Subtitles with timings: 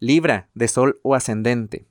[0.00, 1.88] Libra, de Sol o ascendente.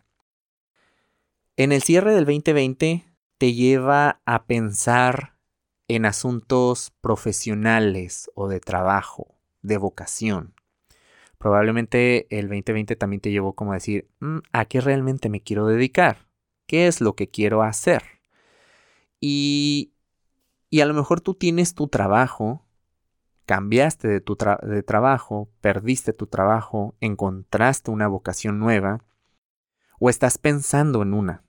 [1.58, 3.06] En el cierre del 2020
[3.38, 5.36] te lleva a pensar
[5.88, 10.54] en asuntos profesionales o de trabajo, de vocación.
[11.38, 15.68] Probablemente el 2020 también te llevó como a decir, mm, ¿a qué realmente me quiero
[15.68, 16.28] dedicar?
[16.66, 18.04] ¿Qué es lo que quiero hacer?
[19.20, 19.94] Y,
[20.70, 22.67] y a lo mejor tú tienes tu trabajo,
[23.48, 29.04] cambiaste de, tu de trabajo, perdiste tu trabajo, encontraste una vocación nueva,
[30.00, 31.44] o estás pensando en una.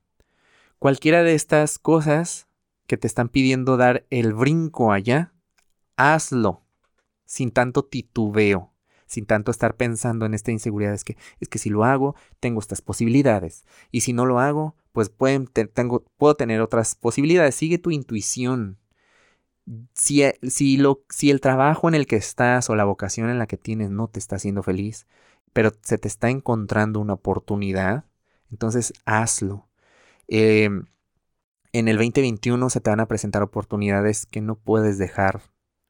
[0.79, 2.49] Cualquiera de estas cosas
[2.87, 5.35] que te están pidiendo dar el brinco allá,
[5.97, 6.63] hazlo
[7.27, 8.73] sin tanto titubeo,
[9.07, 10.95] sin tanto estar pensando en esta inseguridad.
[10.95, 13.67] Es que, es que si lo hago, tengo estas posibilidades.
[13.91, 15.51] Y si no lo hago, pues pueden,
[16.17, 17.57] puedo tener otras posibilidades.
[17.57, 18.79] Sigue tu intuición.
[19.95, 23.39] Si, e, si, lo, si el trabajo en el que estás o la vocación en
[23.39, 25.07] la que tienes no te está haciendo feliz,
[25.53, 28.05] pero se te está encontrando una oportunidad,
[28.51, 29.69] entonces hazlo.
[30.29, 30.87] Em,
[31.73, 35.43] en el 2021 se te van a presentar oportunidades que no puedes dejar,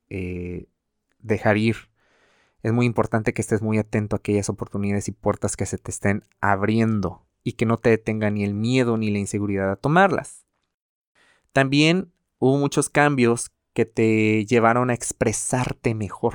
[0.09, 0.69] eh,
[1.19, 1.77] dejar ir.
[2.63, 5.91] Es muy importante que estés muy atento a aquellas oportunidades y puertas que se te
[5.91, 10.47] estén abriendo y que no te detenga ni el miedo ni la inseguridad a tomarlas.
[11.53, 16.35] También hubo muchos cambios que te llevaron a expresarte mejor,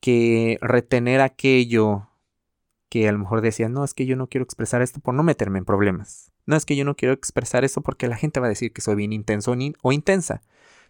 [0.00, 2.08] que retener aquello
[2.88, 5.22] que a lo mejor decías, no, es que yo no quiero expresar esto por no
[5.22, 6.32] meterme en problemas.
[6.46, 8.80] No es que yo no quiero expresar eso porque la gente va a decir que
[8.80, 10.40] soy bien intenso o intensa.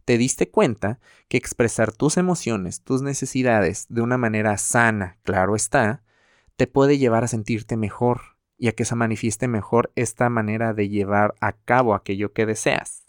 [0.05, 6.05] Te diste cuenta que expresar tus emociones, tus necesidades de una manera sana, claro está,
[6.55, 10.89] te puede llevar a sentirte mejor y a que se manifieste mejor esta manera de
[10.89, 13.05] llevar a cabo aquello que deseas.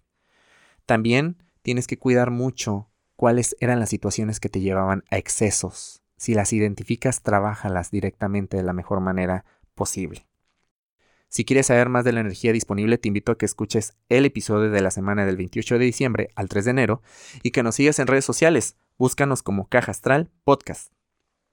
[0.87, 6.03] También tienes que cuidar mucho cuáles eran las situaciones que te llevaban a excesos.
[6.15, 10.27] Si las identificas, trabájalas directamente de la mejor manera posible.
[11.27, 14.69] Si quieres saber más de la energía disponible, te invito a que escuches el episodio
[14.69, 17.01] de la semana del 28 de diciembre al 3 de enero
[17.41, 18.77] y que nos sigas en redes sociales.
[18.99, 20.94] Búscanos como Caja Astral Podcast.